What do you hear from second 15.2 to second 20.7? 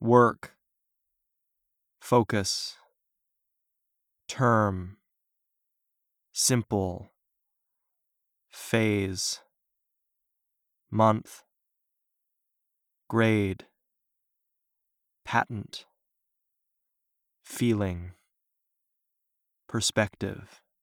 patent, feeling, perspective.